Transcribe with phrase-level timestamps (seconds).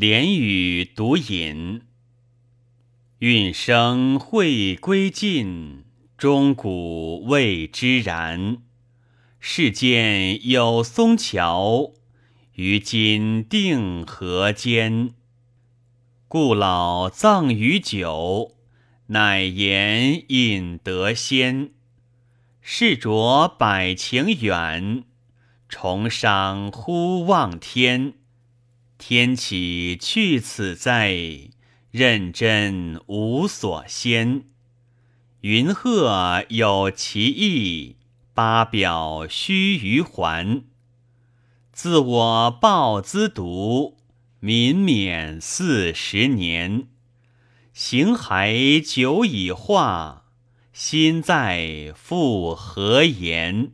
[0.00, 1.82] 连语独饮。
[3.18, 5.82] 运生会归尽，
[6.16, 8.58] 钟鼓未知然。
[9.40, 11.94] 世间有松桥，
[12.52, 15.14] 于今定河间。
[16.28, 18.54] 故老葬于酒，
[19.08, 21.72] 乃言饮得仙。
[22.60, 25.02] 试着百情远，
[25.68, 28.14] 重伤忽望天。
[28.98, 31.16] 天启去此在，
[31.92, 34.42] 认真无所先。
[35.42, 37.96] 云鹤有其意，
[38.34, 40.64] 八表须臾还。
[41.72, 43.98] 自我报资读，
[44.40, 46.88] 民免四十年。
[47.72, 50.24] 形骸久已化。
[50.72, 53.72] 心在复何言？